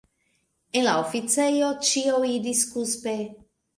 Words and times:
En 0.79 0.83
la 0.87 0.95
oficejo, 1.01 1.69
ĉio 1.91 2.25
iris 2.31 2.67
kuspe. 2.73 3.15